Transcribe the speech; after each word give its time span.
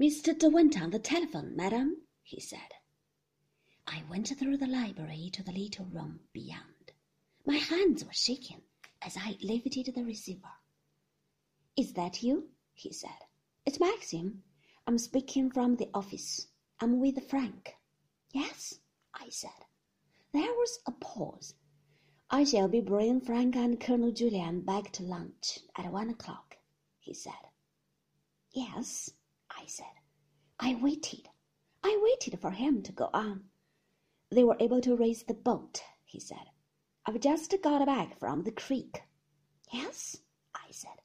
Mr. 0.00 0.36
De 0.36 0.48
Wint 0.48 0.80
on 0.80 0.90
the 0.90 0.98
telephone, 0.98 1.54
madam, 1.54 1.96
he 2.22 2.40
said. 2.40 2.72
I 3.86 4.02
went 4.08 4.28
through 4.28 4.56
the 4.56 4.66
library 4.66 5.28
to 5.34 5.42
the 5.42 5.52
little 5.52 5.84
room 5.84 6.20
beyond. 6.32 6.92
My 7.44 7.56
hands 7.56 8.04
were 8.04 8.12
shaking 8.12 8.62
as 9.02 9.16
I 9.16 9.36
lifted 9.42 9.92
the 9.94 10.02
receiver. 10.04 10.52
Is 11.76 11.92
that 11.92 12.22
you? 12.22 12.48
he 12.74 12.92
said. 12.92 13.18
It's 13.66 13.80
Maxim. 13.80 14.42
I'm 14.86 14.98
speaking 14.98 15.50
from 15.50 15.76
the 15.76 15.90
office. 15.92 16.46
I'm 16.80 16.98
with 16.98 17.28
Frank. 17.28 17.76
Yes, 18.32 18.78
I 19.14 19.28
said. 19.28 19.66
There 20.32 20.42
was 20.42 20.78
a 20.86 20.92
pause. 20.92 21.54
I 22.30 22.44
shall 22.44 22.68
be 22.68 22.80
bringing 22.80 23.20
Frank 23.20 23.56
and 23.56 23.78
Colonel 23.78 24.10
Julyan 24.10 24.64
back 24.64 24.90
to 24.92 25.02
lunch 25.02 25.58
at 25.76 25.92
one 25.92 26.08
o'clock, 26.08 26.56
he 26.98 27.12
said. 27.12 27.50
Yes, 28.52 29.10
I 29.62 29.66
said. 29.66 29.94
I 30.58 30.74
waited. 30.74 31.28
I 31.84 31.96
waited 32.02 32.40
for 32.40 32.50
him 32.50 32.82
to 32.82 32.90
go 32.90 33.10
on. 33.14 33.44
They 34.28 34.42
were 34.42 34.56
able 34.58 34.80
to 34.80 34.96
raise 34.96 35.22
the 35.22 35.34
boat, 35.34 35.84
he 36.04 36.18
said. 36.18 36.50
I've 37.06 37.20
just 37.20 37.54
got 37.62 37.86
back 37.86 38.18
from 38.18 38.42
the 38.42 38.50
creek. 38.50 39.02
Yes, 39.72 40.16
I 40.52 40.72
said. 40.72 41.00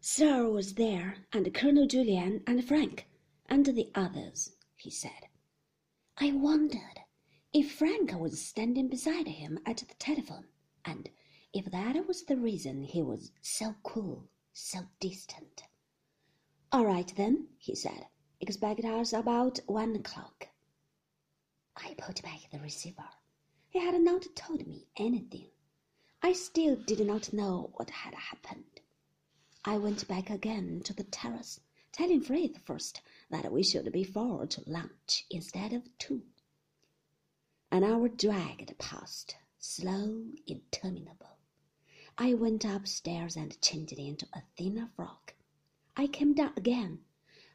Searle 0.00 0.52
was 0.52 0.74
there, 0.74 1.16
and 1.30 1.52
Colonel 1.52 1.86
Julyan 1.86 2.42
and 2.46 2.66
Frank, 2.66 3.06
and 3.46 3.66
the 3.66 3.90
others, 3.94 4.56
he 4.76 4.90
said. 4.90 5.28
I 6.16 6.32
wondered 6.32 7.00
if 7.52 7.72
Frank 7.72 8.18
was 8.18 8.40
standing 8.40 8.88
beside 8.88 9.28
him 9.28 9.58
at 9.66 9.76
the 9.86 9.94
telephone, 9.98 10.46
and 10.82 11.10
if 11.52 11.66
that 11.66 12.06
was 12.06 12.24
the 12.24 12.38
reason 12.38 12.84
he 12.84 13.02
was 13.02 13.32
so 13.42 13.74
cool, 13.82 14.30
so 14.54 14.80
distant. 14.98 15.64
All 16.70 16.84
right, 16.84 17.10
then, 17.16 17.48
he 17.58 17.74
said. 17.74 18.06
Expect 18.40 18.84
us 18.84 19.14
about 19.14 19.58
one 19.66 19.96
o'clock. 19.96 20.48
I 21.74 21.94
put 21.96 22.22
back 22.22 22.50
the 22.50 22.58
receiver. 22.58 23.08
He 23.70 23.78
had 23.78 23.98
not 24.00 24.26
told 24.34 24.66
me 24.66 24.86
anything. 24.96 25.50
I 26.22 26.32
still 26.34 26.76
did 26.76 27.06
not 27.06 27.32
know 27.32 27.70
what 27.76 27.88
had 27.90 28.14
happened. 28.14 28.80
I 29.64 29.78
went 29.78 30.06
back 30.08 30.28
again 30.28 30.82
to 30.84 30.92
the 30.92 31.04
terrace, 31.04 31.60
telling 31.90 32.20
Frith 32.20 32.58
first 32.64 33.00
that 33.30 33.50
we 33.50 33.62
should 33.62 33.90
be 33.90 34.04
four 34.04 34.46
to 34.46 34.62
lunch 34.66 35.24
instead 35.30 35.72
of 35.72 35.88
two. 35.98 36.22
An 37.70 37.82
hour 37.82 38.08
dragged 38.08 38.76
past, 38.78 39.36
slow, 39.58 40.26
interminable. 40.46 41.38
I 42.18 42.34
went 42.34 42.64
upstairs 42.64 43.36
and 43.36 43.58
changed 43.62 43.92
into 43.94 44.26
a 44.34 44.42
thinner 44.56 44.90
frock. 44.94 45.34
I 46.00 46.06
came 46.06 46.32
down 46.32 46.52
again. 46.56 47.00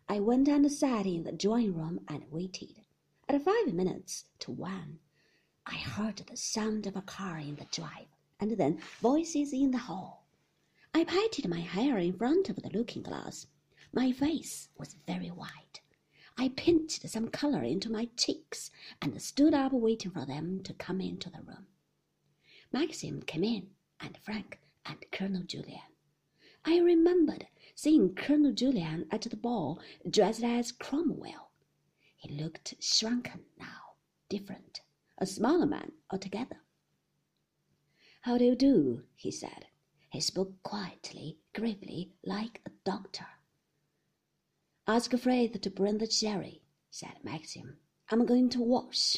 I 0.09 0.19
went 0.19 0.49
and 0.49 0.69
sat 0.69 1.05
in 1.05 1.23
the 1.23 1.31
drawing 1.31 1.75
room 1.75 2.01
and 2.09 2.29
waited. 2.29 2.81
At 3.29 3.41
five 3.41 3.73
minutes 3.73 4.25
to 4.39 4.51
one, 4.51 4.99
I 5.65 5.75
heard 5.75 6.17
the 6.17 6.35
sound 6.35 6.85
of 6.85 6.97
a 6.97 7.01
car 7.03 7.37
in 7.37 7.55
the 7.55 7.67
drive, 7.71 8.07
and 8.41 8.51
then 8.57 8.81
voices 8.99 9.53
in 9.53 9.71
the 9.71 9.77
hall. 9.77 10.27
I 10.93 11.05
patted 11.05 11.47
my 11.47 11.61
hair 11.61 11.97
in 11.97 12.17
front 12.17 12.49
of 12.49 12.57
the 12.57 12.69
looking 12.77 13.01
glass. 13.01 13.47
My 13.93 14.11
face 14.11 14.67
was 14.77 14.97
very 15.07 15.29
white. 15.29 15.79
I 16.37 16.49
pinched 16.49 17.09
some 17.09 17.29
color 17.29 17.63
into 17.63 17.89
my 17.89 18.09
cheeks 18.17 18.71
and 19.01 19.21
stood 19.21 19.53
up 19.53 19.71
waiting 19.71 20.11
for 20.11 20.25
them 20.25 20.63
to 20.63 20.73
come 20.73 20.99
into 20.99 21.29
the 21.29 21.43
room. 21.43 21.67
Maxim 22.73 23.21
came 23.21 23.45
in, 23.45 23.69
and 24.01 24.17
Frank 24.17 24.59
and 24.85 24.97
Colonel 25.13 25.43
Julyan. 25.43 25.92
I 26.65 26.79
remembered 26.79 27.47
seeing 27.75 28.15
Colonel 28.15 28.53
Julyan 28.53 29.07
at 29.11 29.21
the 29.21 29.35
ball 29.35 29.79
dressed 30.09 30.43
as 30.43 30.71
Cromwell. 30.71 31.51
He 32.15 32.29
looked 32.33 32.75
shrunken 32.79 33.45
now, 33.57 33.95
different, 34.29 34.81
a 35.17 35.25
smaller 35.25 35.65
man 35.65 35.91
altogether. 36.09 36.61
How 38.21 38.37
do 38.37 38.45
you 38.45 38.55
do? 38.55 39.03
he 39.15 39.31
said. 39.31 39.65
He 40.09 40.21
spoke 40.21 40.61
quietly, 40.63 41.39
gravely, 41.53 42.13
like 42.23 42.61
a 42.65 42.69
doctor. 42.85 43.27
Ask 44.87 45.11
Frith 45.17 45.59
to 45.59 45.69
bring 45.69 45.97
the 45.97 46.09
sherry, 46.09 46.61
said 46.89 47.23
Maxim. 47.23 47.79
I'm 48.09 48.25
going 48.25 48.49
to 48.49 48.61
wash. 48.61 49.17